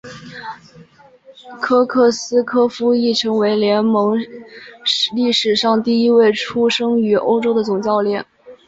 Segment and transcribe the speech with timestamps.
[1.61, 4.17] 科克斯柯夫亦成为联盟
[5.13, 8.25] 历史上第一位出生于欧洲的总教练。